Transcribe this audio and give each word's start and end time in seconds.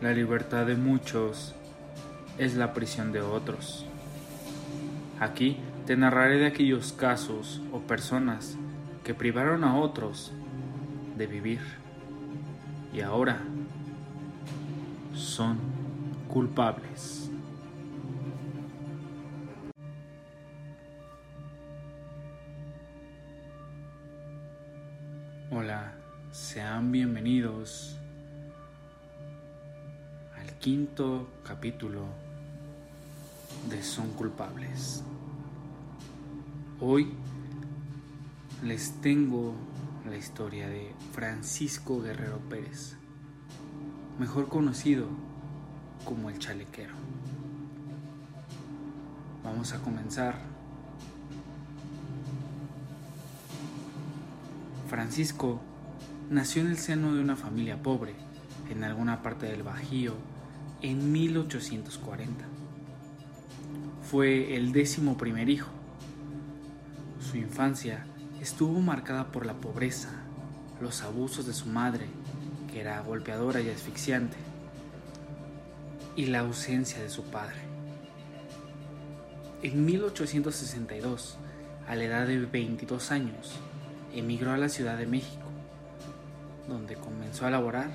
La 0.00 0.12
libertad 0.12 0.64
de 0.64 0.76
muchos 0.76 1.56
es 2.38 2.54
la 2.54 2.72
prisión 2.72 3.10
de 3.10 3.20
otros. 3.20 3.84
Aquí 5.18 5.56
te 5.86 5.96
narraré 5.96 6.38
de 6.38 6.46
aquellos 6.46 6.92
casos 6.92 7.60
o 7.72 7.80
personas 7.80 8.56
que 9.02 9.12
privaron 9.12 9.64
a 9.64 9.76
otros 9.76 10.32
de 11.16 11.26
vivir 11.26 11.58
y 12.92 13.00
ahora 13.00 13.40
son 15.16 15.58
culpables. 16.28 17.32
Hola, 25.50 25.92
sean 26.30 26.92
bienvenidos 26.92 27.97
quinto 30.68 31.26
capítulo 31.44 32.02
de 33.70 33.82
Son 33.82 34.10
culpables. 34.10 35.02
Hoy 36.78 37.08
les 38.62 38.92
tengo 39.00 39.54
la 40.06 40.18
historia 40.18 40.68
de 40.68 40.94
Francisco 41.12 42.02
Guerrero 42.02 42.36
Pérez, 42.50 42.98
mejor 44.18 44.50
conocido 44.50 45.06
como 46.04 46.28
el 46.28 46.38
chalequero. 46.38 46.92
Vamos 49.42 49.72
a 49.72 49.78
comenzar. 49.78 50.34
Francisco 54.86 55.62
nació 56.28 56.60
en 56.60 56.68
el 56.68 56.76
seno 56.76 57.14
de 57.14 57.22
una 57.22 57.36
familia 57.36 57.82
pobre 57.82 58.14
en 58.68 58.84
alguna 58.84 59.22
parte 59.22 59.46
del 59.46 59.62
Bajío 59.62 60.27
en 60.82 61.12
1840. 61.12 62.44
Fue 64.02 64.56
el 64.56 64.72
décimo 64.72 65.16
primer 65.16 65.48
hijo. 65.48 65.70
Su 67.20 67.36
infancia 67.36 68.06
estuvo 68.40 68.80
marcada 68.80 69.32
por 69.32 69.44
la 69.44 69.54
pobreza, 69.54 70.10
los 70.80 71.02
abusos 71.02 71.46
de 71.46 71.52
su 71.52 71.66
madre, 71.66 72.06
que 72.72 72.80
era 72.80 73.00
golpeadora 73.00 73.60
y 73.60 73.68
asfixiante, 73.68 74.36
y 76.16 76.26
la 76.26 76.40
ausencia 76.40 77.02
de 77.02 77.10
su 77.10 77.24
padre. 77.24 77.58
En 79.62 79.84
1862, 79.84 81.36
a 81.88 81.96
la 81.96 82.04
edad 82.04 82.26
de 82.26 82.38
22 82.38 83.10
años, 83.10 83.56
emigró 84.14 84.52
a 84.52 84.58
la 84.58 84.68
Ciudad 84.68 84.96
de 84.96 85.06
México, 85.06 85.46
donde 86.68 86.94
comenzó 86.94 87.46
a 87.46 87.50
laborar 87.50 87.90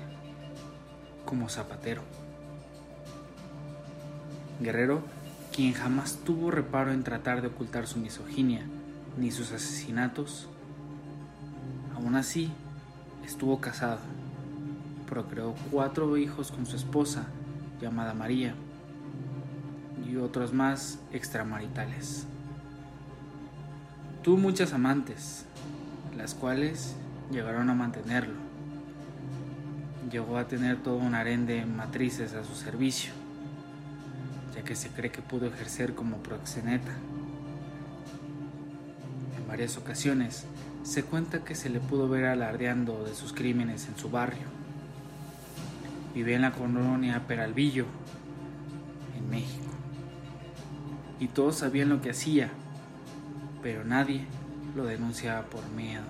como 1.24 1.48
zapatero. 1.48 2.02
Guerrero, 4.60 5.02
quien 5.54 5.72
jamás 5.72 6.18
tuvo 6.24 6.50
reparo 6.50 6.92
en 6.92 7.04
tratar 7.04 7.42
de 7.42 7.48
ocultar 7.48 7.86
su 7.86 7.98
misoginia 7.98 8.62
ni 9.16 9.30
sus 9.30 9.52
asesinatos, 9.52 10.48
aún 11.94 12.16
así 12.16 12.50
estuvo 13.24 13.60
casado, 13.60 13.98
procreó 15.08 15.54
cuatro 15.70 16.16
hijos 16.16 16.50
con 16.50 16.66
su 16.66 16.76
esposa 16.76 17.26
llamada 17.80 18.14
María 18.14 18.54
y 20.08 20.16
otros 20.16 20.52
más 20.52 20.98
extramaritales. 21.12 22.26
Tuvo 24.22 24.36
muchas 24.38 24.72
amantes, 24.72 25.44
las 26.16 26.34
cuales 26.34 26.96
llegaron 27.30 27.70
a 27.70 27.74
mantenerlo. 27.74 28.34
Llegó 30.10 30.38
a 30.38 30.46
tener 30.46 30.82
todo 30.82 30.96
un 30.96 31.14
harén 31.14 31.46
de 31.46 31.66
matrices 31.66 32.34
a 32.34 32.44
su 32.44 32.54
servicio, 32.54 33.12
que 34.64 34.74
se 34.74 34.88
cree 34.88 35.10
que 35.10 35.22
pudo 35.22 35.46
ejercer 35.46 35.94
como 35.94 36.18
proxeneta. 36.18 36.92
En 39.38 39.46
varias 39.46 39.76
ocasiones 39.76 40.46
se 40.82 41.02
cuenta 41.02 41.44
que 41.44 41.54
se 41.54 41.70
le 41.70 41.80
pudo 41.80 42.08
ver 42.08 42.24
alardeando 42.26 43.04
de 43.04 43.14
sus 43.14 43.32
crímenes 43.32 43.88
en 43.88 43.96
su 43.96 44.10
barrio. 44.10 44.46
Vivía 46.14 46.36
en 46.36 46.42
la 46.42 46.52
colonia 46.52 47.26
Peralvillo, 47.26 47.86
en 49.16 49.30
México. 49.30 49.64
Y 51.20 51.28
todos 51.28 51.56
sabían 51.56 51.88
lo 51.88 52.00
que 52.00 52.10
hacía, 52.10 52.50
pero 53.62 53.84
nadie 53.84 54.26
lo 54.74 54.84
denunciaba 54.84 55.46
por 55.46 55.68
miedo. 55.70 56.04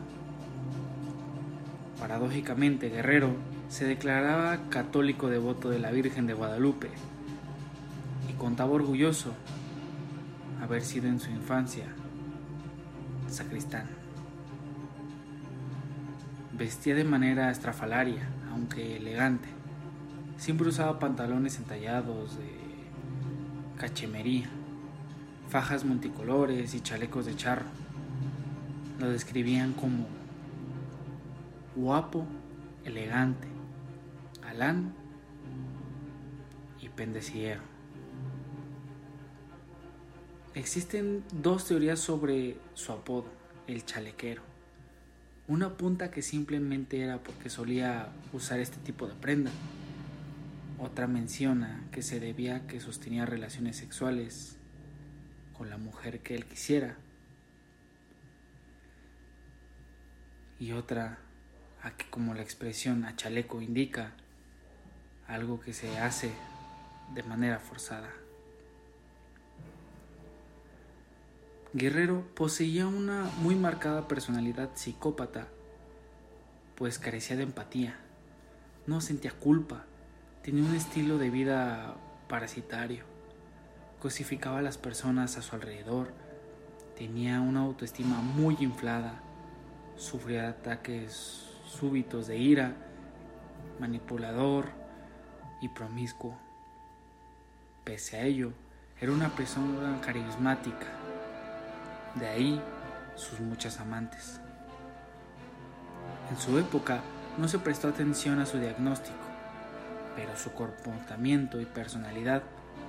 Paradójicamente, 1.98 2.88
Guerrero 2.88 3.30
se 3.68 3.86
declaraba 3.86 4.68
católico 4.68 5.30
devoto 5.30 5.70
de 5.70 5.78
la 5.78 5.90
Virgen 5.90 6.26
de 6.26 6.34
Guadalupe 6.34 6.90
contaba 8.38 8.72
orgulloso 8.72 9.32
haber 10.62 10.82
sido 10.82 11.08
en 11.08 11.20
su 11.20 11.30
infancia 11.30 11.86
sacristán. 13.28 13.86
Vestía 16.52 16.94
de 16.94 17.04
manera 17.04 17.50
estrafalaria, 17.50 18.28
aunque 18.52 18.96
elegante. 18.96 19.48
Siempre 20.36 20.68
usaba 20.68 20.98
pantalones 20.98 21.58
entallados 21.58 22.38
de 22.38 22.50
cachemería, 23.76 24.48
fajas 25.48 25.84
multicolores 25.84 26.74
y 26.74 26.80
chalecos 26.80 27.26
de 27.26 27.36
charro. 27.36 27.66
Lo 29.00 29.08
describían 29.08 29.72
como 29.72 30.06
guapo, 31.74 32.24
elegante, 32.84 33.48
galán 34.40 34.94
y 36.80 36.88
pendeciero. 36.88 37.73
Existen 40.54 41.24
dos 41.32 41.66
teorías 41.66 41.98
sobre 41.98 42.56
su 42.74 42.92
apodo, 42.92 43.26
el 43.66 43.84
chalequero. 43.84 44.42
Una 45.48 45.66
apunta 45.66 46.12
que 46.12 46.22
simplemente 46.22 47.00
era 47.00 47.18
porque 47.18 47.50
solía 47.50 48.12
usar 48.32 48.60
este 48.60 48.76
tipo 48.76 49.08
de 49.08 49.14
prenda. 49.14 49.50
Otra 50.78 51.08
menciona 51.08 51.82
que 51.90 52.02
se 52.02 52.20
debía 52.20 52.56
a 52.56 52.66
que 52.68 52.78
sostenía 52.78 53.26
relaciones 53.26 53.76
sexuales 53.76 54.56
con 55.58 55.70
la 55.70 55.76
mujer 55.76 56.20
que 56.20 56.36
él 56.36 56.44
quisiera. 56.44 56.98
Y 60.60 60.70
otra 60.70 61.18
a 61.82 61.96
que 61.96 62.08
como 62.10 62.32
la 62.32 62.42
expresión 62.42 63.04
a 63.06 63.16
chaleco 63.16 63.60
indica 63.60 64.12
algo 65.26 65.58
que 65.58 65.72
se 65.72 65.98
hace 65.98 66.30
de 67.12 67.24
manera 67.24 67.58
forzada. 67.58 68.23
Guerrero 71.76 72.22
poseía 72.36 72.86
una 72.86 73.28
muy 73.38 73.56
marcada 73.56 74.06
personalidad 74.06 74.70
psicópata, 74.74 75.48
pues 76.76 77.00
carecía 77.00 77.34
de 77.36 77.42
empatía, 77.42 77.96
no 78.86 79.00
sentía 79.00 79.32
culpa, 79.32 79.84
tenía 80.44 80.62
un 80.62 80.76
estilo 80.76 81.18
de 81.18 81.30
vida 81.30 81.96
parasitario, 82.28 83.02
cosificaba 83.98 84.60
a 84.60 84.62
las 84.62 84.78
personas 84.78 85.36
a 85.36 85.42
su 85.42 85.56
alrededor, 85.56 86.12
tenía 86.96 87.40
una 87.40 87.62
autoestima 87.62 88.20
muy 88.20 88.56
inflada, 88.60 89.20
sufría 89.96 90.50
ataques 90.50 91.50
súbitos 91.66 92.28
de 92.28 92.38
ira, 92.38 92.76
manipulador 93.80 94.68
y 95.60 95.70
promiscuo. 95.70 96.38
Pese 97.82 98.18
a 98.18 98.22
ello, 98.22 98.52
era 99.00 99.10
una 99.10 99.34
persona 99.34 100.00
carismática, 100.00 101.03
de 102.14 102.26
ahí 102.26 102.62
sus 103.16 103.40
muchas 103.40 103.80
amantes. 103.80 104.40
En 106.30 106.38
su 106.38 106.58
época 106.58 107.00
no 107.38 107.48
se 107.48 107.58
prestó 107.58 107.88
atención 107.88 108.38
a 108.40 108.46
su 108.46 108.58
diagnóstico, 108.58 109.16
pero 110.16 110.36
su 110.36 110.52
comportamiento 110.52 111.60
y 111.60 111.64
personalidad 111.64 112.42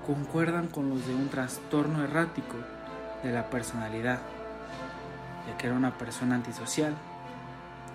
concuerdan 0.06 0.68
con 0.68 0.90
los 0.90 1.06
de 1.08 1.16
un 1.16 1.30
trastorno 1.30 2.04
errático 2.04 2.56
de 3.24 3.32
la 3.32 3.50
personalidad, 3.50 4.20
ya 5.48 5.58
que 5.58 5.68
era 5.68 5.76
una 5.76 5.98
persona 5.98 6.36
antisocial 6.36 6.94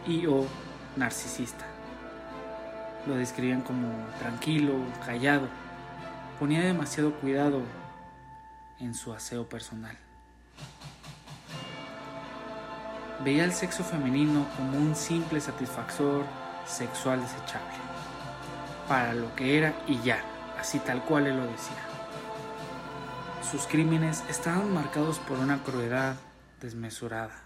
y 0.07 0.27
o 0.27 0.47
narcisista. 0.97 1.65
Lo 3.07 3.15
describían 3.15 3.63
como 3.63 3.89
tranquilo, 4.19 4.75
callado, 5.07 5.49
ponía 6.39 6.61
demasiado 6.61 7.15
cuidado 7.15 7.63
en 8.79 8.95
su 8.95 9.13
aseo 9.13 9.49
personal. 9.49 9.97
Veía 13.25 13.45
el 13.45 13.53
sexo 13.53 13.85
femenino 13.85 14.47
como 14.57 14.79
un 14.79 14.95
simple 14.97 15.41
satisfactor 15.41 16.25
sexual 16.67 17.21
desechable, 17.21 17.75
para 18.89 19.13
lo 19.13 19.35
que 19.35 19.59
era 19.59 19.75
y 19.87 20.01
ya, 20.01 20.23
así 20.59 20.79
tal 20.79 21.03
cual 21.05 21.27
él 21.27 21.37
lo 21.37 21.45
decía. 21.45 21.77
Sus 23.51 23.67
crímenes 23.67 24.25
estaban 24.31 24.73
marcados 24.73 25.19
por 25.19 25.39
una 25.39 25.63
crueldad 25.63 26.17
desmesurada, 26.61 27.43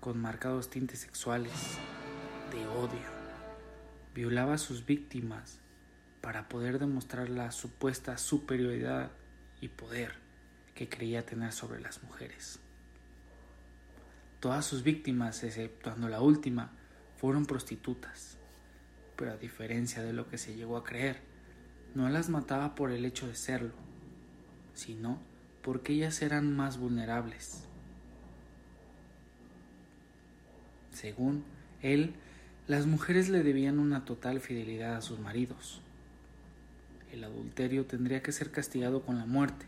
con 0.00 0.20
marcados 0.20 0.70
tintes 0.70 1.00
sexuales, 1.00 1.52
de 2.50 2.66
odio. 2.66 3.14
Violaba 4.14 4.54
a 4.54 4.58
sus 4.58 4.86
víctimas, 4.86 5.58
para 6.20 6.48
poder 6.48 6.78
demostrar 6.78 7.28
la 7.28 7.52
supuesta 7.52 8.16
superioridad 8.16 9.10
y 9.60 9.68
poder 9.68 10.14
que 10.74 10.88
creía 10.88 11.26
tener 11.26 11.52
sobre 11.52 11.80
las 11.80 12.02
mujeres. 12.02 12.60
Todas 14.44 14.66
sus 14.66 14.82
víctimas, 14.82 15.42
exceptuando 15.42 16.06
la 16.06 16.20
última, 16.20 16.70
fueron 17.16 17.46
prostitutas, 17.46 18.36
pero 19.16 19.32
a 19.32 19.38
diferencia 19.38 20.02
de 20.02 20.12
lo 20.12 20.28
que 20.28 20.36
se 20.36 20.54
llegó 20.54 20.76
a 20.76 20.84
creer, 20.84 21.22
no 21.94 22.10
las 22.10 22.28
mataba 22.28 22.74
por 22.74 22.90
el 22.90 23.06
hecho 23.06 23.26
de 23.26 23.36
serlo, 23.36 23.72
sino 24.74 25.18
porque 25.62 25.94
ellas 25.94 26.20
eran 26.20 26.54
más 26.54 26.76
vulnerables. 26.76 27.64
Según 30.92 31.42
él, 31.80 32.12
las 32.66 32.84
mujeres 32.84 33.30
le 33.30 33.42
debían 33.42 33.78
una 33.78 34.04
total 34.04 34.40
fidelidad 34.40 34.96
a 34.96 35.00
sus 35.00 35.20
maridos. 35.20 35.80
El 37.10 37.24
adulterio 37.24 37.86
tendría 37.86 38.22
que 38.22 38.32
ser 38.32 38.50
castigado 38.50 39.06
con 39.06 39.16
la 39.16 39.24
muerte. 39.24 39.64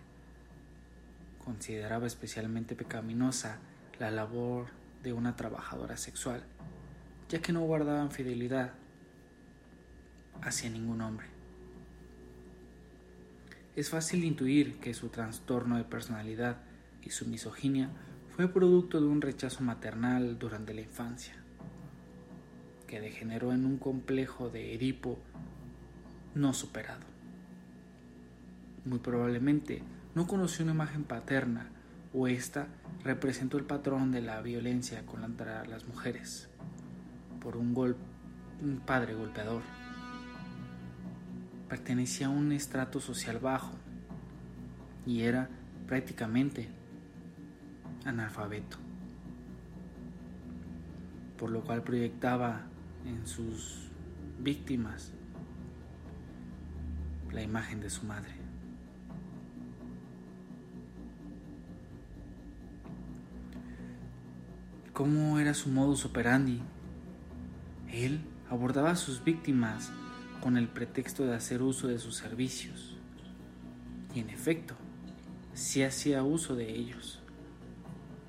Consideraba 1.43 2.07
especialmente 2.07 2.77
pecaminosa 2.77 3.59
la 3.99 4.11
labor 4.11 4.67
de 5.03 5.13
una 5.13 5.37
trabajadora 5.37 5.97
sexual, 5.97 6.43
ya 7.29 7.41
que 7.41 7.53
no 7.53 7.61
guardaban 7.61 8.11
fidelidad 8.11 8.73
hacia 10.43 10.71
ningún 10.71 11.01
hombre. 11.01 11.27
Es 13.75 13.91
fácil 13.91 14.25
intuir 14.25 14.79
que 14.79 14.95
su 14.95 15.09
trastorno 15.09 15.77
de 15.77 15.85
personalidad 15.85 16.59
y 17.03 17.11
su 17.11 17.27
misoginia 17.27 17.91
fue 18.35 18.49
producto 18.49 19.01
de 19.01 19.07
un 19.07 19.21
rechazo 19.21 19.63
maternal 19.63 20.39
durante 20.39 20.75
la 20.75 20.81
infancia, 20.81 21.35
que 22.87 23.01
degeneró 23.01 23.53
en 23.53 23.65
un 23.65 23.79
complejo 23.79 24.51
de 24.51 24.75
Edipo 24.75 25.19
no 26.35 26.53
superado. 26.53 27.05
Muy 28.85 28.99
probablemente 28.99 29.83
no 30.15 30.27
conoció 30.27 30.65
una 30.65 30.75
imagen 30.75 31.05
paterna 31.05 31.71
o 32.17 32.27
esta 32.29 32.69
representó 33.05 33.59
el 33.59 33.65
patrón 33.65 34.11
de 34.11 34.23
la 34.23 34.41
violencia 34.41 35.05
contra 35.05 35.67
las 35.67 35.87
mujeres 35.87 36.49
por 37.43 37.59
un, 37.59 37.77
un 38.63 38.81
padre 38.87 39.15
golpeador 39.15 39.61
pertenecía 41.69 42.29
a 42.29 42.31
un 42.31 42.53
estrato 42.53 43.01
social 43.01 43.39
bajo 43.39 43.73
y 45.05 45.23
era 45.23 45.51
prácticamente 45.87 46.69
analfabeto, 48.05 48.79
por 51.37 51.51
lo 51.51 51.63
cual 51.63 51.83
proyectaba 51.83 52.63
en 53.05 53.27
sus 53.27 53.91
víctimas 54.39 55.13
la 57.31 57.43
imagen 57.43 57.81
de 57.81 57.91
su 57.91 58.07
madre. 58.07 58.46
¿Cómo 64.97 65.39
era 65.39 65.53
su 65.53 65.69
modus 65.69 66.07
operandi? 66.07 66.63
Él 67.93 68.23
abordaba 68.49 68.93
a 68.93 68.97
sus 68.97 69.23
víctimas 69.23 69.91
con 70.41 70.57
el 70.57 70.69
pretexto 70.69 71.27
de 71.27 71.35
hacer 71.35 71.61
uso 71.61 71.87
de 71.87 71.99
sus 71.99 72.17
servicios. 72.17 72.97
Y 74.15 74.21
en 74.21 74.31
efecto, 74.31 74.75
sí 75.53 75.83
hacía 75.83 76.23
uso 76.23 76.55
de 76.55 76.75
ellos. 76.75 77.21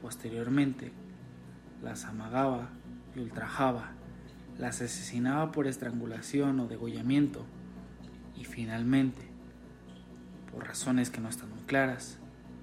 Posteriormente, 0.01 0.91
las 1.81 2.03
amagaba 2.03 2.67
y 3.15 3.19
ultrajaba, 3.21 3.91
las 4.59 4.81
asesinaba 4.81 5.53
por 5.53 5.67
estrangulación 5.67 6.59
o 6.59 6.67
degollamiento 6.67 7.45
y 8.35 8.43
finalmente, 8.43 9.21
por 10.51 10.67
razones 10.67 11.11
que 11.11 11.21
no 11.21 11.29
están 11.29 11.49
muy 11.49 11.61
claras, 11.61 12.17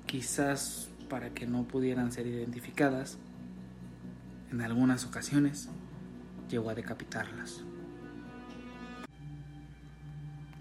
quizás 0.04 0.90
para 1.08 1.30
que 1.30 1.46
no 1.46 1.66
pudieran 1.66 2.12
ser 2.12 2.26
identificadas, 2.26 3.16
en 4.50 4.60
algunas 4.60 5.04
ocasiones 5.04 5.68
llegó 6.48 6.70
a 6.70 6.74
decapitarlas. 6.74 7.62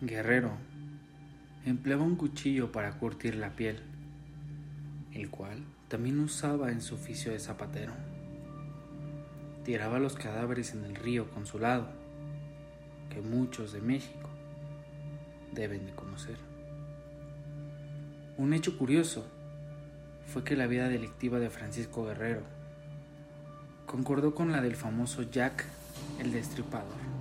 Guerrero 0.02 0.52
empleaba 1.66 2.04
un 2.04 2.16
cuchillo 2.16 2.72
para 2.72 2.98
curtir 2.98 3.36
la 3.36 3.56
piel, 3.56 3.82
el 5.14 5.30
cual 5.30 5.64
también 5.88 6.20
usaba 6.20 6.72
en 6.72 6.82
su 6.82 6.96
oficio 6.96 7.32
de 7.32 7.40
zapatero. 7.40 7.94
Tiraba 9.64 10.00
los 10.00 10.16
cadáveres 10.16 10.74
en 10.74 10.84
el 10.84 10.96
río 10.96 11.30
Consulado, 11.32 11.88
que 13.10 13.22
muchos 13.22 13.72
de 13.72 13.80
México 13.80 14.30
deben 15.54 15.86
de 15.86 15.94
conocer. 15.94 16.38
Un 18.38 18.54
hecho 18.54 18.78
curioso 18.78 19.26
fue 20.26 20.44
que 20.44 20.56
la 20.56 20.68
vida 20.68 20.90
delictiva 20.90 21.40
de 21.40 21.50
Francisco 21.50 22.06
Guerrero 22.06 22.42
concordó 23.94 24.34
con 24.34 24.52
la 24.52 24.60
del 24.60 24.76
famoso 24.76 25.22
Jack 25.22 25.66
el 26.20 26.34
Destripador 26.34 27.14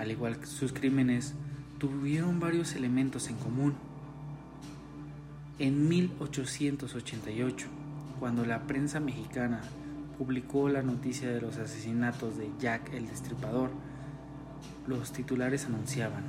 al 0.00 0.10
igual 0.10 0.38
que 0.38 0.46
sus 0.46 0.72
crímenes, 0.72 1.34
tuvieron 1.78 2.40
varios 2.40 2.74
elementos 2.74 3.28
en 3.28 3.36
común. 3.36 3.74
En 5.58 5.88
1888, 5.88 7.66
cuando 8.18 8.46
la 8.46 8.62
prensa 8.66 8.98
mexicana 8.98 9.60
publicó 10.16 10.70
la 10.70 10.82
noticia 10.82 11.28
de 11.28 11.42
los 11.42 11.58
asesinatos 11.58 12.38
de 12.38 12.50
Jack 12.58 12.94
el 12.94 13.08
Destripador, 13.08 13.70
los 14.86 15.12
titulares 15.12 15.66
anunciaban, 15.66 16.24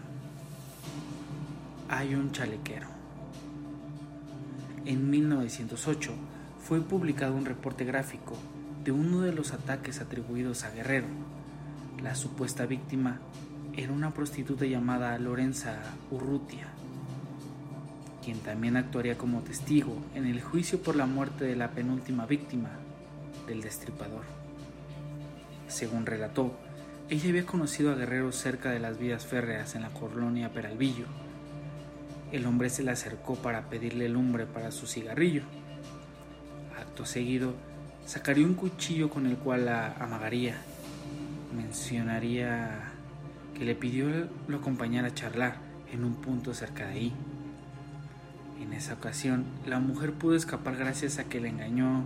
hay 1.88 2.13
un 2.13 2.34
chalequero. 2.34 2.88
En 4.84 5.10
1908 5.10 6.12
fue 6.60 6.81
publicado 6.81 7.36
un 7.36 7.45
reporte 7.45 7.86
gráfico 7.86 8.36
de 8.83 8.92
uno 8.92 9.22
de 9.22 9.31
los 9.31 9.54
ataques 9.54 10.01
atribuidos 10.01 10.63
a 10.63 10.72
Guerrero. 10.72 11.07
La 12.01 12.16
supuesta 12.16 12.66
víctima 12.66 13.19
era 13.78 13.92
una 13.92 14.12
prostituta 14.12 14.66
llamada 14.66 15.18
Lorenza 15.19 15.78
Urrutia, 16.10 16.68
quien 18.24 18.39
también 18.39 18.78
actuaría 18.78 19.18
como 19.18 19.42
testigo 19.42 19.95
en 20.16 20.25
el 20.25 20.42
juicio 20.42 20.81
por 20.81 20.95
la 20.95 21.06
muerte 21.06 21.45
de 21.45 21.56
la 21.56 21.72
penúltima 21.72 22.25
víctima 22.25 22.69
del 23.48 23.62
destripador. 23.62 24.24
Según 25.68 26.06
relató, 26.06 26.57
ella 27.10 27.30
había 27.30 27.45
conocido 27.45 27.92
a 27.92 27.95
Guerrero 27.95 28.31
cerca 28.31 28.72
de 28.72 28.80
las 28.80 28.98
vías 28.98 29.25
férreas 29.25 29.75
en 29.75 29.84
la 29.84 29.89
colonia 29.89 30.54
Peralvillo. 30.54 31.06
El 32.32 32.46
hombre 32.46 32.70
se 32.70 32.84
le 32.84 32.91
acercó 32.91 33.36
para 33.36 33.70
pedirle 33.70 34.10
lumbre 34.10 34.46
para 34.46 34.72
su 34.72 34.88
cigarrillo. 34.88 35.44
Acto 36.79 37.05
seguido, 37.05 37.53
sacaría 38.05 38.46
un 38.46 38.55
cuchillo 38.55 39.10
con 39.10 39.25
el 39.25 39.38
cual 39.38 39.65
la 39.65 39.93
amagaría. 39.93 40.55
Mencionaría 41.55 42.91
que 43.58 43.65
le 43.65 43.75
pidió 43.75 44.08
lo 44.48 44.58
acompañara 44.58 45.10
a 45.10 45.13
charlar 45.13 45.58
en 45.91 46.03
un 46.03 46.15
punto 46.15 46.53
cerca 46.53 46.88
de 46.88 46.93
ahí. 46.93 47.13
En 48.62 48.74
esa 48.74 48.93
ocasión, 48.93 49.46
la 49.65 49.79
mujer 49.79 50.13
pudo 50.13 50.36
escapar 50.36 50.77
gracias 50.77 51.20
a 51.20 51.25
que 51.25 51.41
le 51.41 51.50
engañó 51.50 52.03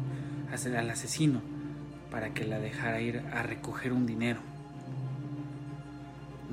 al 0.51 0.89
asesino 0.89 1.41
para 2.09 2.33
que 2.33 2.45
la 2.45 2.59
dejara 2.59 3.01
ir 3.01 3.23
a 3.33 3.43
recoger 3.43 3.91
un 3.91 4.05
dinero. 4.05 4.39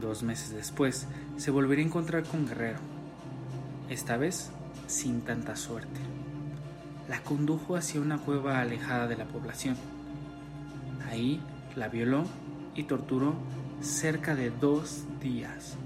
Dos 0.00 0.22
meses 0.22 0.50
después, 0.50 1.06
se 1.36 1.50
volvería 1.50 1.84
a 1.84 1.88
encontrar 1.88 2.24
con 2.24 2.46
Guerrero, 2.46 2.78
esta 3.88 4.16
vez 4.16 4.50
sin 4.88 5.20
tanta 5.20 5.54
suerte. 5.54 6.11
La 7.08 7.20
condujo 7.22 7.76
hacia 7.76 8.00
una 8.00 8.18
cueva 8.18 8.60
alejada 8.60 9.06
de 9.06 9.16
la 9.16 9.24
población. 9.24 9.76
Ahí 11.10 11.40
la 11.76 11.88
violó 11.88 12.24
y 12.74 12.84
torturó 12.84 13.34
cerca 13.80 14.34
de 14.34 14.50
dos 14.50 15.04
días. 15.20 15.76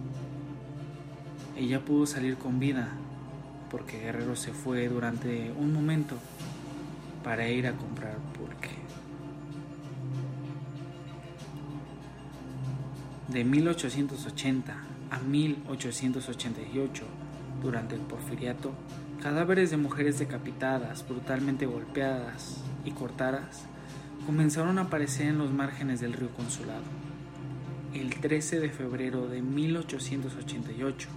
Ella 1.57 1.81
pudo 1.81 2.07
salir 2.07 2.37
con 2.37 2.61
vida 2.61 2.89
porque 3.71 3.99
Guerrero 3.99 4.37
se 4.37 4.53
fue 4.53 4.89
durante 4.89 5.53
un 5.53 5.73
momento 5.73 6.17
para 7.25 7.49
ir 7.49 7.67
a 7.67 7.73
comprar 7.73 8.17
pulque. 8.35 8.71
De 13.29 13.43
1880 13.43 14.77
a 15.11 15.19
1888, 15.19 17.05
durante 17.61 17.95
el 17.97 18.03
porfiriato, 18.03 18.73
cadáveres 19.23 19.71
de 19.71 19.77
mujeres 19.77 20.19
decapitadas, 20.19 21.07
brutalmente 21.09 21.67
golpeadas 21.67 22.63
y 22.85 22.91
cortadas 22.93 23.65
comenzaron 24.27 24.79
a 24.79 24.83
aparecer 24.83 25.29
en 25.29 25.39
los 25.39 25.53
márgenes 25.53 26.01
del 26.01 26.13
río 26.13 26.31
Consulado 26.31 26.85
el 28.01 28.21
13 28.21 28.61
de 28.61 28.69
febrero 28.69 29.27
de 29.27 29.41
1888, 29.41 31.09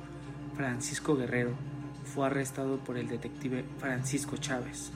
Francisco 0.56 1.18
Guerrero 1.18 1.52
fue 2.06 2.26
arrestado 2.26 2.78
por 2.78 2.98
el 2.98 3.08
detective 3.10 3.66
Francisco 3.80 4.38
Chávez, 4.38 4.92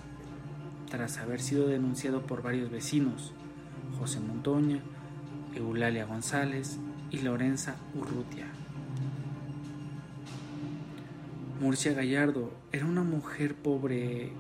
tras 0.90 1.18
haber 1.18 1.42
sido 1.42 1.68
denunciado 1.68 2.22
por 2.22 2.42
varios 2.42 2.72
vecinos, 2.72 3.34
José 4.00 4.22
Montoña, 4.22 4.80
Eulalia 5.56 6.06
González 6.06 6.80
y 7.12 7.20
Lorenza 7.20 7.76
Urrutia, 7.96 8.48
Murcia 11.64 11.94
Gallardo 11.94 12.52
era 12.74 12.86
una 12.86 13.04
mujer 13.04 13.56
pobre 13.56 14.34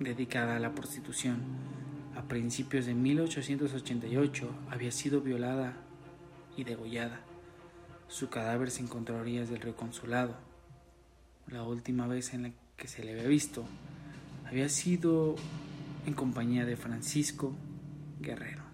dedicada 0.00 0.56
a 0.56 0.58
la 0.58 0.74
prostitución. 0.74 1.40
A 2.16 2.26
principios 2.26 2.86
de 2.86 2.94
1888 2.94 4.50
había 4.70 4.90
sido 4.90 5.20
violada 5.20 5.76
y 6.56 6.64
degollada. 6.64 7.20
Su 8.08 8.28
cadáver 8.28 8.72
se 8.72 8.82
encontró 8.82 9.16
a 9.16 9.20
orillas 9.20 9.50
del 9.50 9.60
río 9.60 9.76
Consulado. 9.76 10.34
La 11.46 11.62
última 11.62 12.08
vez 12.08 12.34
en 12.34 12.42
la 12.42 12.50
que 12.76 12.88
se 12.88 13.04
le 13.04 13.12
había 13.12 13.28
visto 13.28 13.64
había 14.44 14.68
sido 14.68 15.36
en 16.06 16.14
compañía 16.14 16.64
de 16.64 16.76
Francisco 16.76 17.54
Guerrero. 18.18 18.64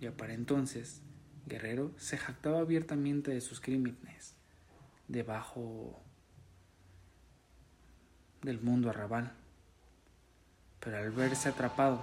Ya 0.00 0.16
para 0.16 0.32
entonces, 0.32 1.02
Guerrero 1.44 1.92
se 1.98 2.16
jactaba 2.16 2.60
abiertamente 2.60 3.32
de 3.32 3.42
sus 3.42 3.60
crímenes 3.60 4.35
debajo 5.08 6.00
del 8.42 8.60
mundo 8.60 8.90
arrabal. 8.90 9.32
Pero 10.80 10.98
al 10.98 11.10
verse 11.10 11.48
atrapado, 11.48 12.02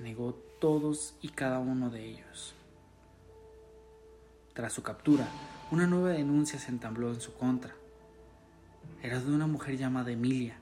negó 0.00 0.34
todos 0.60 1.14
y 1.22 1.28
cada 1.28 1.58
uno 1.58 1.90
de 1.90 2.04
ellos. 2.04 2.54
Tras 4.52 4.72
su 4.72 4.82
captura, 4.82 5.26
una 5.70 5.86
nueva 5.86 6.10
denuncia 6.10 6.58
se 6.58 6.70
entabló 6.70 7.10
en 7.10 7.20
su 7.20 7.32
contra. 7.34 7.74
Era 9.02 9.20
de 9.20 9.32
una 9.32 9.46
mujer 9.46 9.76
llamada 9.78 10.10
Emilia, 10.10 10.56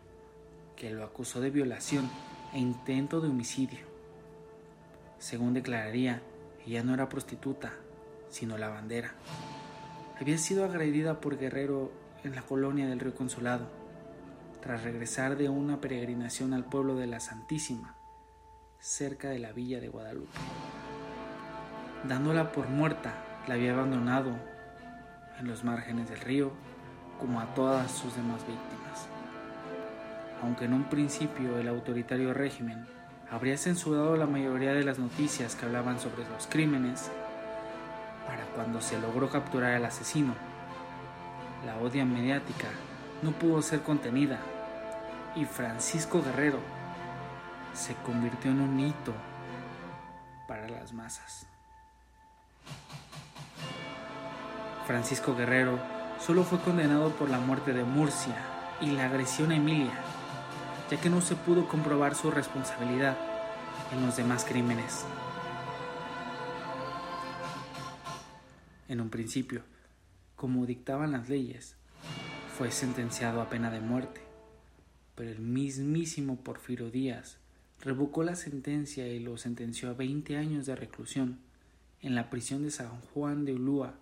que 0.76 0.90
lo 0.90 1.04
acusó 1.04 1.40
de 1.40 1.50
violación 1.50 2.08
e 2.52 2.58
intento 2.58 3.20
de 3.20 3.28
homicidio. 3.28 3.80
Según 5.18 5.54
declararía, 5.54 6.22
ella 6.64 6.84
no 6.84 6.94
era 6.94 7.08
prostituta, 7.08 7.72
sino 8.28 8.56
lavandera. 8.56 9.14
Había 10.20 10.38
sido 10.38 10.64
agredida 10.64 11.20
por 11.20 11.38
Guerrero 11.38 11.92
en 12.24 12.34
la 12.34 12.42
colonia 12.42 12.86
del 12.86 13.00
Río 13.00 13.14
Consulado, 13.14 13.68
tras 14.60 14.82
regresar 14.82 15.36
de 15.36 15.48
una 15.48 15.80
peregrinación 15.80 16.52
al 16.52 16.64
pueblo 16.64 16.96
de 16.96 17.06
la 17.06 17.20
Santísima, 17.20 17.94
cerca 18.80 19.28
de 19.28 19.38
la 19.38 19.52
villa 19.52 19.80
de 19.80 19.88
Guadalupe. 19.88 20.38
Dándola 22.08 22.52
por 22.52 22.68
muerta, 22.68 23.14
la 23.46 23.54
había 23.54 23.74
abandonado 23.74 24.32
en 25.38 25.46
los 25.46 25.64
márgenes 25.64 26.08
del 26.08 26.20
río, 26.20 26.52
como 27.20 27.40
a 27.40 27.54
todas 27.54 27.90
sus 27.90 28.14
demás 28.14 28.46
víctimas 28.46 29.08
aunque 30.42 30.66
en 30.66 30.74
un 30.74 30.84
principio 30.84 31.58
el 31.58 31.68
autoritario 31.68 32.32
régimen 32.34 32.86
habría 33.30 33.56
censurado 33.56 34.16
la 34.16 34.26
mayoría 34.26 34.72
de 34.72 34.84
las 34.84 34.98
noticias 34.98 35.54
que 35.54 35.66
hablaban 35.66 36.00
sobre 36.00 36.28
los 36.28 36.46
crímenes, 36.46 37.10
cuando 38.58 38.80
se 38.80 38.98
logró 38.98 39.30
capturar 39.30 39.74
al 39.74 39.84
asesino, 39.84 40.34
la 41.64 41.76
odia 41.76 42.04
mediática 42.04 42.66
no 43.22 43.30
pudo 43.30 43.62
ser 43.62 43.82
contenida 43.82 44.40
y 45.36 45.44
Francisco 45.44 46.20
Guerrero 46.20 46.58
se 47.72 47.94
convirtió 48.04 48.50
en 48.50 48.60
un 48.60 48.80
hito 48.80 49.14
para 50.48 50.68
las 50.68 50.92
masas. 50.92 51.46
Francisco 54.88 55.36
Guerrero 55.36 55.78
solo 56.18 56.42
fue 56.42 56.58
condenado 56.58 57.10
por 57.10 57.30
la 57.30 57.38
muerte 57.38 57.72
de 57.72 57.84
Murcia 57.84 58.34
y 58.80 58.90
la 58.90 59.04
agresión 59.04 59.52
a 59.52 59.54
Emilia 59.54 59.92
ya 60.90 61.00
que 61.00 61.10
no 61.10 61.20
se 61.20 61.36
pudo 61.36 61.68
comprobar 61.68 62.16
su 62.16 62.32
responsabilidad 62.32 63.16
en 63.92 64.04
los 64.04 64.16
demás 64.16 64.44
crímenes. 64.44 65.04
En 68.88 69.00
un 69.00 69.10
principio, 69.10 69.62
como 70.34 70.66
dictaban 70.66 71.12
las 71.12 71.28
leyes, 71.28 71.76
fue 72.56 72.70
sentenciado 72.72 73.40
a 73.40 73.48
pena 73.48 73.70
de 73.70 73.80
muerte, 73.80 74.20
pero 75.14 75.30
el 75.30 75.40
mismísimo 75.40 76.40
Porfirio 76.40 76.90
Díaz 76.90 77.38
revocó 77.80 78.24
la 78.24 78.34
sentencia 78.34 79.06
y 79.06 79.20
lo 79.20 79.36
sentenció 79.36 79.90
a 79.90 79.94
20 79.94 80.36
años 80.36 80.66
de 80.66 80.74
reclusión 80.74 81.38
en 82.00 82.14
la 82.14 82.30
prisión 82.30 82.62
de 82.62 82.70
San 82.70 83.00
Juan 83.00 83.44
de 83.44 83.54
Ulúa 83.54 83.94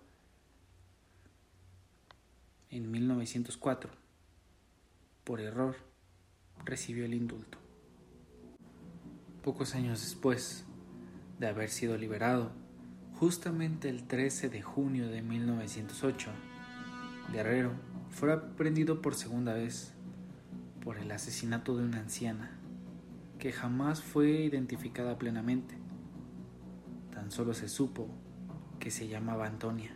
en 2.69 2.91
1904 2.91 3.89
por 5.23 5.39
error 5.39 5.77
recibió 6.65 7.05
el 7.05 7.13
indulto. 7.13 7.57
Pocos 9.43 9.75
años 9.75 10.01
después 10.01 10.65
de 11.39 11.47
haber 11.47 11.69
sido 11.69 11.97
liberado, 11.97 12.51
justamente 13.19 13.89
el 13.89 14.03
13 14.03 14.49
de 14.49 14.61
junio 14.61 15.07
de 15.07 15.23
1908, 15.23 16.29
Guerrero 17.33 17.71
fue 18.11 18.31
aprendido 18.31 19.01
por 19.01 19.15
segunda 19.15 19.53
vez 19.53 19.93
por 20.83 20.99
el 20.99 21.11
asesinato 21.11 21.75
de 21.75 21.83
una 21.83 21.99
anciana 21.99 22.51
que 23.39 23.51
jamás 23.51 24.01
fue 24.01 24.29
identificada 24.41 25.17
plenamente. 25.17 25.75
Tan 27.11 27.31
solo 27.31 27.55
se 27.55 27.69
supo 27.69 28.07
que 28.79 28.91
se 28.91 29.07
llamaba 29.07 29.47
Antonia, 29.47 29.91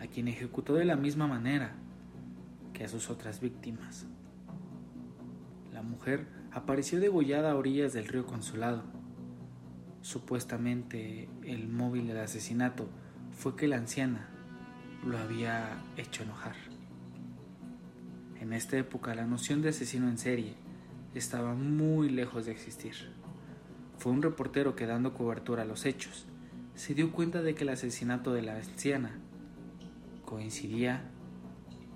a 0.00 0.06
quien 0.06 0.28
ejecutó 0.28 0.74
de 0.74 0.84
la 0.84 0.96
misma 0.96 1.26
manera 1.26 1.74
que 2.72 2.84
a 2.84 2.88
sus 2.88 3.10
otras 3.10 3.40
víctimas 3.40 4.06
la 5.72 5.82
mujer 5.82 6.26
apareció 6.52 7.00
degollada 7.00 7.50
a 7.50 7.56
orillas 7.56 7.92
del 7.92 8.06
río 8.06 8.24
Consulado. 8.24 8.95
Supuestamente 10.06 11.28
el 11.42 11.66
móvil 11.66 12.06
del 12.06 12.20
asesinato 12.20 12.88
fue 13.36 13.56
que 13.56 13.66
la 13.66 13.78
anciana 13.78 14.28
lo 15.04 15.18
había 15.18 15.82
hecho 15.96 16.22
enojar. 16.22 16.54
En 18.40 18.52
esta 18.52 18.76
época 18.78 19.16
la 19.16 19.26
noción 19.26 19.62
de 19.62 19.70
asesino 19.70 20.08
en 20.08 20.16
serie 20.16 20.54
estaba 21.12 21.54
muy 21.54 22.08
lejos 22.08 22.46
de 22.46 22.52
existir. 22.52 22.94
Fue 23.98 24.12
un 24.12 24.22
reportero 24.22 24.76
que 24.76 24.86
dando 24.86 25.12
cobertura 25.12 25.62
a 25.62 25.66
los 25.66 25.84
hechos 25.84 26.26
se 26.76 26.94
dio 26.94 27.10
cuenta 27.10 27.42
de 27.42 27.56
que 27.56 27.64
el 27.64 27.70
asesinato 27.70 28.32
de 28.32 28.42
la 28.42 28.54
anciana 28.54 29.18
coincidía 30.24 31.02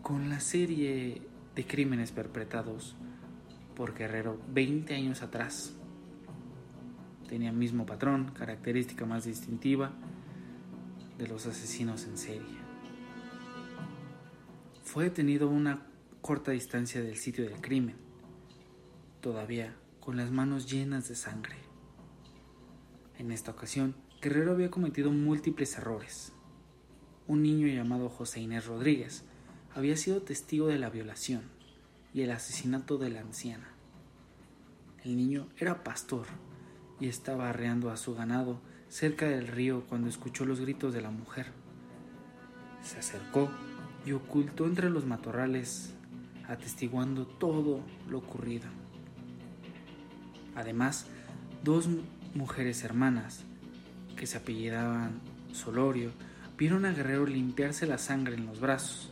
con 0.02 0.30
la 0.30 0.40
serie 0.40 1.22
de 1.54 1.64
crímenes 1.64 2.10
perpetrados 2.10 2.96
por 3.76 3.94
Guerrero 3.94 4.36
20 4.52 4.96
años 4.96 5.22
atrás. 5.22 5.76
Tenía 7.30 7.52
mismo 7.52 7.86
patrón, 7.86 8.32
característica 8.34 9.06
más 9.06 9.24
distintiva 9.24 9.92
de 11.16 11.28
los 11.28 11.46
asesinos 11.46 12.02
en 12.06 12.18
serie. 12.18 12.58
Fue 14.82 15.04
detenido 15.04 15.46
a 15.46 15.52
una 15.52 15.86
corta 16.22 16.50
distancia 16.50 17.00
del 17.00 17.18
sitio 17.18 17.44
del 17.44 17.60
crimen, 17.60 17.94
todavía 19.20 19.76
con 20.00 20.16
las 20.16 20.32
manos 20.32 20.68
llenas 20.68 21.08
de 21.08 21.14
sangre. 21.14 21.54
En 23.16 23.30
esta 23.30 23.52
ocasión, 23.52 23.94
Guerrero 24.20 24.50
había 24.50 24.72
cometido 24.72 25.12
múltiples 25.12 25.78
errores. 25.78 26.32
Un 27.28 27.44
niño 27.44 27.68
llamado 27.68 28.08
José 28.08 28.40
Inés 28.40 28.66
Rodríguez 28.66 29.22
había 29.72 29.96
sido 29.96 30.22
testigo 30.22 30.66
de 30.66 30.80
la 30.80 30.90
violación 30.90 31.42
y 32.12 32.22
el 32.22 32.32
asesinato 32.32 32.98
de 32.98 33.10
la 33.10 33.20
anciana. 33.20 33.68
El 35.04 35.16
niño 35.16 35.48
era 35.58 35.84
pastor 35.84 36.26
y 37.00 37.08
estaba 37.08 37.48
arreando 37.48 37.90
a 37.90 37.96
su 37.96 38.14
ganado 38.14 38.60
cerca 38.88 39.26
del 39.26 39.48
río 39.48 39.84
cuando 39.88 40.08
escuchó 40.08 40.44
los 40.44 40.60
gritos 40.60 40.92
de 40.92 41.00
la 41.00 41.10
mujer. 41.10 41.46
Se 42.82 42.98
acercó 42.98 43.50
y 44.04 44.12
ocultó 44.12 44.66
entre 44.66 44.90
los 44.90 45.06
matorrales, 45.06 45.94
atestiguando 46.46 47.26
todo 47.26 47.80
lo 48.08 48.18
ocurrido. 48.18 48.68
Además, 50.54 51.06
dos 51.62 51.88
mujeres 52.34 52.84
hermanas, 52.84 53.44
que 54.16 54.26
se 54.26 54.38
apellidaban 54.38 55.20
Solorio, 55.52 56.12
vieron 56.58 56.84
a 56.84 56.92
Guerrero 56.92 57.26
limpiarse 57.26 57.86
la 57.86 57.98
sangre 57.98 58.34
en 58.34 58.46
los 58.46 58.60
brazos, 58.60 59.10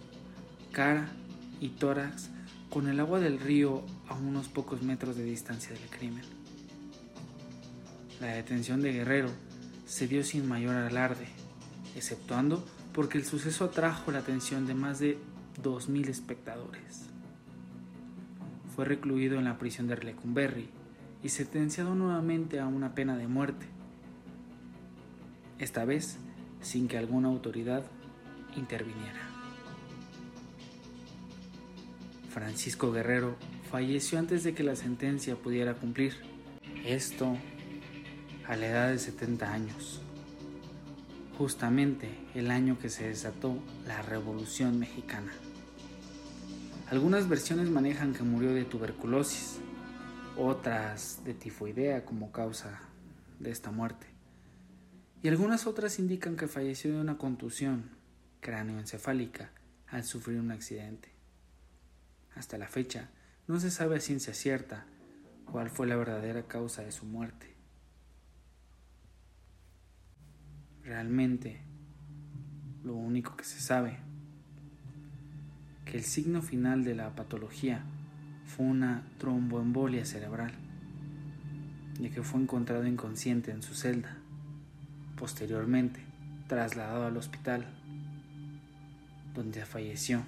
cara 0.73 1.09
y 1.61 1.71
tórax 1.71 2.31
con 2.71 2.89
el 2.89 3.01
agua 3.01 3.19
del 3.21 3.41
río 3.41 3.83
a 4.09 4.15
unos 4.15 4.49
pocos 4.49 4.83
metros 4.83 5.17
de 5.17 5.25
distancia 5.25 5.73
del 5.73 5.89
crimen. 5.89 6.25
La 8.21 8.29
detención 8.29 8.83
de 8.83 8.93
Guerrero 8.93 9.31
se 9.87 10.09
dio 10.09 10.25
sin 10.25 10.49
mayor 10.49 10.75
alarde, 10.75 11.29
exceptuando 11.95 12.65
porque 12.93 13.17
el 13.17 13.25
suceso 13.25 13.67
atrajo 13.67 14.11
la 14.11 14.19
atención 14.19 14.67
de 14.67 14.75
más 14.75 14.99
de 14.99 15.19
2.000 15.63 16.09
espectadores. 16.09 17.07
Fue 18.75 18.85
recluido 18.85 19.39
en 19.39 19.45
la 19.45 19.57
prisión 19.57 19.87
de 19.87 19.97
Lecumberri 19.97 20.69
y 21.23 21.29
sentenciado 21.29 21.95
nuevamente 21.95 22.59
a 22.59 22.67
una 22.67 22.95
pena 22.95 23.17
de 23.17 23.29
muerte, 23.29 23.67
esta 25.59 25.85
vez 25.85 26.19
sin 26.61 26.89
que 26.89 26.99
alguna 26.99 27.29
autoridad 27.29 27.85
interviniera. 28.57 29.29
Francisco 32.31 32.93
Guerrero 32.93 33.37
falleció 33.71 34.19
antes 34.19 34.45
de 34.45 34.55
que 34.55 34.63
la 34.63 34.77
sentencia 34.77 35.37
pudiera 35.37 35.75
cumplir. 35.75 36.15
Esto 36.85 37.37
a 38.49 38.57
la 38.57 38.67
edad 38.67 38.89
de 38.89 38.99
70 38.99 39.53
años. 39.53 40.01
justamente 41.37 42.09
el 42.35 42.51
año 42.51 42.81
que 42.81 42.89
se 42.89 43.07
desató 43.07 43.63
la 43.87 44.03
Revolución 44.03 44.81
Mexicana. 44.81 45.31
Algunas 46.91 47.29
versiones 47.29 47.71
manejan 47.71 48.13
que 48.13 48.25
murió 48.25 48.53
de 48.53 48.65
tuberculosis, 48.65 49.61
otras 50.37 51.23
de 51.25 51.35
tifoidea 51.35 52.05
como 52.05 52.33
causa 52.33 52.81
de 53.39 53.53
esta 53.53 53.71
muerte, 53.71 54.09
y 55.23 55.29
algunas 55.29 55.69
otras 55.69 56.01
indican 56.01 56.35
que 56.35 56.49
falleció 56.49 56.93
de 56.93 57.01
una 57.01 57.19
contusión 57.19 57.91
cráneoencefálica 58.41 59.53
al 59.87 60.03
sufrir 60.03 60.41
un 60.41 60.51
accidente. 60.51 61.13
Hasta 62.35 62.59
la 62.59 62.67
fecha, 62.67 63.11
no 63.47 63.61
se 63.61 63.71
sabe 63.71 63.99
a 63.99 64.01
ciencia 64.01 64.35
cierta 64.35 64.87
cuál 65.45 65.71
fue 65.71 65.87
la 65.87 65.95
verdadera 65.95 66.49
causa 66.49 66.83
de 66.83 66.91
su 66.91 67.05
muerte. 67.05 67.58
Realmente, 70.89 71.61
lo 72.83 72.95
único 72.95 73.37
que 73.37 73.45
se 73.45 73.61
sabe, 73.61 73.99
que 75.85 75.99
el 75.99 76.03
signo 76.03 76.41
final 76.41 76.83
de 76.83 76.95
la 76.95 77.15
patología 77.15 77.83
fue 78.47 78.65
una 78.65 79.03
tromboembolia 79.19 80.07
cerebral, 80.07 80.55
y 82.01 82.09
que 82.09 82.23
fue 82.23 82.41
encontrado 82.41 82.87
inconsciente 82.87 83.51
en 83.51 83.63
su 83.63 83.75
celda, 83.75 84.17
posteriormente 85.19 86.01
trasladado 86.47 87.05
al 87.05 87.19
hospital, 87.19 87.67
donde 89.35 89.67
falleció, 89.67 90.23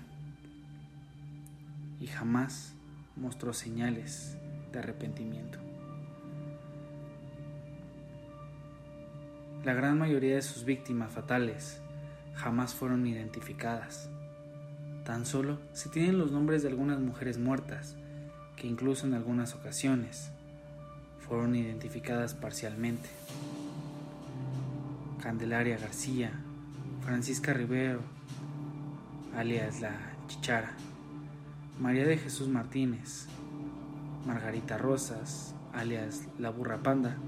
y 2.00 2.06
jamás 2.06 2.74
mostró 3.16 3.54
señales 3.54 4.36
de 4.72 4.78
arrepentimiento. 4.78 5.69
La 9.62 9.74
gran 9.74 9.98
mayoría 9.98 10.36
de 10.36 10.42
sus 10.42 10.64
víctimas 10.64 11.12
fatales 11.12 11.82
jamás 12.34 12.74
fueron 12.74 13.06
identificadas. 13.06 14.08
Tan 15.04 15.26
solo 15.26 15.58
se 15.74 15.90
tienen 15.90 16.16
los 16.16 16.32
nombres 16.32 16.62
de 16.62 16.68
algunas 16.68 16.98
mujeres 16.98 17.36
muertas, 17.36 17.94
que 18.56 18.66
incluso 18.66 19.06
en 19.06 19.12
algunas 19.12 19.54
ocasiones 19.54 20.30
fueron 21.18 21.54
identificadas 21.54 22.32
parcialmente. 22.32 23.10
Candelaria 25.22 25.76
García, 25.76 26.32
Francisca 27.02 27.52
Rivero, 27.52 28.00
alias 29.36 29.82
la 29.82 29.92
Chichara, 30.26 30.72
María 31.78 32.06
de 32.06 32.16
Jesús 32.16 32.48
Martínez, 32.48 33.26
Margarita 34.26 34.78
Rosas, 34.78 35.54
alias 35.74 36.28
La 36.38 36.48
Burra 36.48 36.78
Panda, 36.82 37.18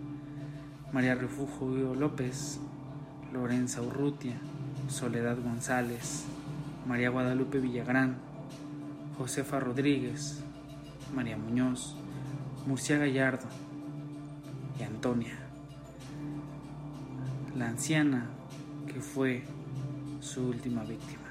María 0.93 1.15
Refugio 1.15 1.95
López, 1.95 2.61
Lorenza 3.33 3.81
Urrutia, 3.81 4.37
Soledad 4.89 5.39
González, 5.43 6.27
María 6.87 7.09
Guadalupe 7.09 7.61
Villagrán, 7.61 8.17
Josefa 9.17 9.59
Rodríguez, 9.59 10.43
María 11.15 11.39
Muñoz, 11.39 11.97
Murcia 12.67 12.99
Gallardo 12.99 13.47
y 14.79 14.83
Antonia, 14.83 15.39
la 17.57 17.69
anciana 17.69 18.27
que 18.87 19.01
fue 19.01 19.45
su 20.21 20.47
última 20.47 20.85
víctima. 20.85 21.23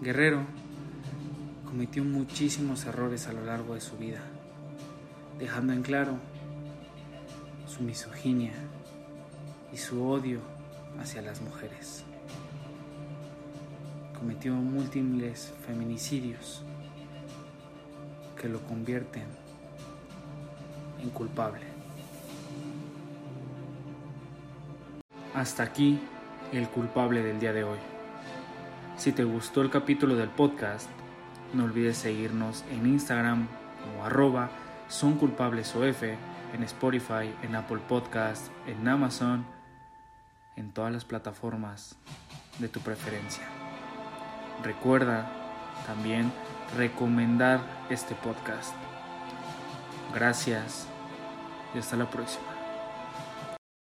Guerrero 0.00 0.40
cometió 1.66 2.02
muchísimos 2.02 2.86
errores 2.86 3.26
a 3.26 3.34
lo 3.34 3.44
largo 3.44 3.74
de 3.74 3.82
su 3.82 3.98
vida, 3.98 4.22
dejando 5.38 5.74
en 5.74 5.82
claro 5.82 6.29
misoginia 7.80 8.52
y 9.72 9.76
su 9.76 10.08
odio 10.08 10.40
hacia 11.00 11.22
las 11.22 11.40
mujeres. 11.40 12.04
Cometió 14.16 14.54
múltiples 14.54 15.52
feminicidios 15.66 16.62
que 18.40 18.48
lo 18.48 18.60
convierten 18.60 19.24
en 21.02 21.10
culpable. 21.10 21.62
Hasta 25.34 25.62
aquí 25.62 25.98
el 26.52 26.68
culpable 26.68 27.22
del 27.22 27.40
día 27.40 27.52
de 27.52 27.64
hoy. 27.64 27.78
Si 28.96 29.12
te 29.12 29.24
gustó 29.24 29.62
el 29.62 29.70
capítulo 29.70 30.16
del 30.16 30.28
podcast, 30.28 30.88
no 31.54 31.64
olvides 31.64 31.96
seguirnos 31.96 32.64
en 32.70 32.86
Instagram 32.86 33.48
como 33.80 34.04
arroba 34.04 34.50
son 34.88 35.14
culpables 35.14 35.68
en 36.52 36.62
Spotify, 36.64 37.34
en 37.42 37.54
Apple 37.54 37.80
Podcast, 37.88 38.50
en 38.66 38.86
Amazon, 38.86 39.46
en 40.56 40.72
todas 40.72 40.92
las 40.92 41.04
plataformas 41.04 41.96
de 42.58 42.68
tu 42.68 42.80
preferencia. 42.80 43.44
Recuerda 44.62 45.30
también 45.86 46.32
recomendar 46.76 47.60
este 47.88 48.14
podcast. 48.14 48.74
Gracias 50.14 50.86
y 51.74 51.78
hasta 51.78 51.96
la 51.96 52.10
próxima. 52.10 52.49